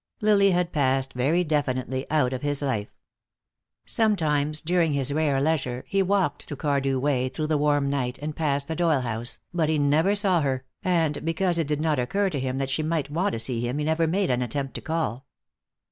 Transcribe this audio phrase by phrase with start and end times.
[0.19, 2.89] Lily had passed very definitely out of his life.
[3.85, 8.35] Sometimes during his rare leisure he walked to Cardew Way through the warm night, and
[8.35, 12.31] past the Doyle house, but he never saw her, and because it did not occur
[12.31, 14.81] to him that she might want to see him he never made an attempt to
[14.81, 15.27] call.